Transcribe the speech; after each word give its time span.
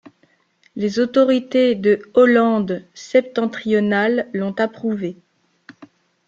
Les 0.75 0.97
autorités 0.97 1.75
de 1.75 2.01
Hollande-Septentrionale 2.15 4.31
l'ont 4.33 4.53
approuvé. 4.57 5.15